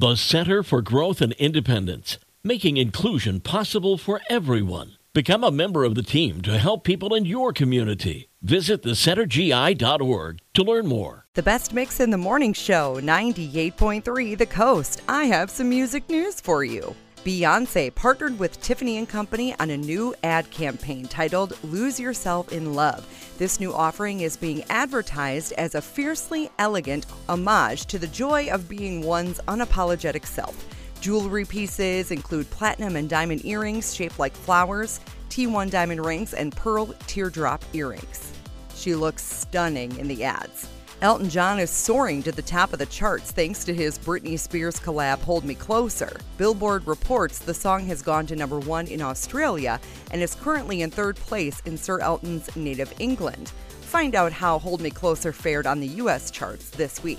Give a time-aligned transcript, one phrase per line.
[0.00, 4.92] The Center for Growth and Independence, making inclusion possible for everyone.
[5.12, 8.30] Become a member of the team to help people in your community.
[8.40, 11.26] Visit thecentergi.org to learn more.
[11.34, 15.02] The best mix in the morning show, 98.3 The Coast.
[15.06, 16.96] I have some music news for you.
[17.24, 22.72] Beyonce partnered with Tiffany & Company on a new ad campaign titled Lose Yourself in
[22.72, 23.06] Love.
[23.36, 28.70] This new offering is being advertised as a fiercely elegant homage to the joy of
[28.70, 30.64] being one's unapologetic self.
[31.02, 36.86] Jewelry pieces include platinum and diamond earrings shaped like flowers, T1 diamond rings, and pearl
[37.06, 38.32] teardrop earrings.
[38.74, 40.68] She looks stunning in the ads.
[41.02, 44.78] Elton John is soaring to the top of the charts thanks to his Britney Spears
[44.78, 46.20] collab Hold Me Closer.
[46.36, 50.90] Billboard reports the song has gone to number one in Australia and is currently in
[50.90, 53.48] third place in Sir Elton's native England.
[53.80, 57.18] Find out how Hold Me Closer fared on the US charts this week.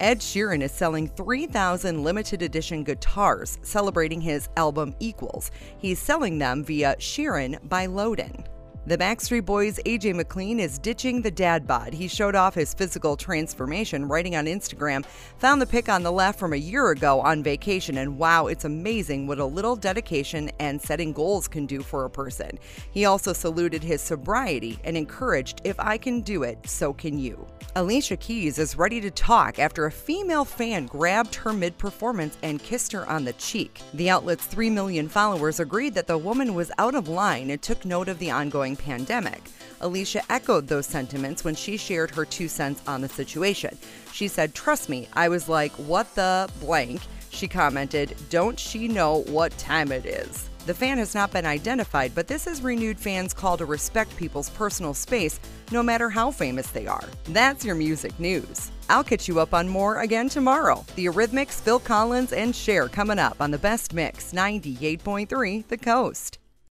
[0.00, 5.52] Ed Sheeran is selling 3,000 limited edition guitars celebrating his album Equals.
[5.78, 8.42] He's selling them via Sheeran by Lowden.
[8.84, 11.92] The Backstreet Boys' AJ McLean is ditching the dad bod.
[11.92, 15.04] He showed off his physical transformation, writing on Instagram,
[15.38, 18.64] found the pic on the left from a year ago on vacation, and wow, it's
[18.64, 22.58] amazing what a little dedication and setting goals can do for a person.
[22.90, 27.46] He also saluted his sobriety and encouraged, if I can do it, so can you.
[27.76, 32.60] Alicia Keys is ready to talk after a female fan grabbed her mid performance and
[32.60, 33.80] kissed her on the cheek.
[33.94, 37.84] The outlet's 3 million followers agreed that the woman was out of line and took
[37.84, 39.42] note of the ongoing pandemic.
[39.80, 43.76] Alicia echoed those sentiments when she shared her two cents on the situation.
[44.12, 47.00] She said, Trust me, I was like, what the blank?
[47.30, 50.48] She commented, Don't she know what time it is?
[50.64, 54.50] The fan has not been identified, but this has renewed fans' call to respect people's
[54.50, 55.40] personal space,
[55.72, 57.08] no matter how famous they are.
[57.24, 58.70] That's your music news.
[58.88, 60.84] I'll catch you up on more again tomorrow.
[60.94, 66.38] The Eurythmics, Phil Collins, and Cher coming up on the Best Mix 98.3 The Coast.